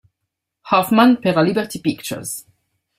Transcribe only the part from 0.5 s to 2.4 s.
Hoffman per la Liberty Pictures.